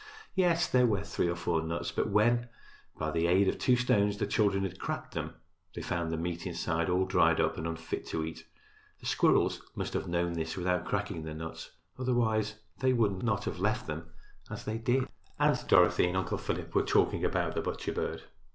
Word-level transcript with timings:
Yes, 0.33 0.67
there 0.67 0.87
were 0.87 1.03
three 1.03 1.27
or 1.29 1.35
four 1.35 1.61
nuts, 1.61 1.91
but 1.91 2.09
when, 2.09 2.49
by 2.97 3.11
the 3.11 3.27
aid 3.27 3.47
of 3.47 3.59
two 3.59 3.75
stones, 3.75 4.17
the 4.17 4.25
children 4.25 4.63
had 4.63 4.79
cracked 4.79 5.13
them, 5.13 5.35
they 5.75 5.83
found 5.83 6.11
the 6.11 6.17
meat 6.17 6.47
inside 6.47 6.89
all 6.89 7.05
dried 7.05 7.39
up 7.39 7.55
and 7.55 7.67
unfit 7.67 8.07
to 8.07 8.25
eat. 8.25 8.43
The 8.99 9.05
squirrels 9.05 9.61
must 9.75 9.93
have 9.93 10.07
known 10.07 10.33
this 10.33 10.57
without 10.57 10.85
cracking 10.85 11.21
the 11.21 11.35
nuts, 11.35 11.69
otherwise 11.99 12.55
they 12.79 12.93
would 12.93 13.21
not 13.21 13.43
have 13.45 13.59
left 13.59 13.85
them 13.85 14.09
as 14.49 14.65
they 14.65 14.79
did. 14.79 15.07
Aunt 15.37 15.67
Dorothy 15.67 16.07
and 16.07 16.17
Uncle 16.17 16.39
Philip 16.39 16.73
were 16.73 16.81
talking 16.81 17.23
about 17.23 17.53
the 17.53 17.61
butcher 17.61 17.93
bird. 17.93 18.23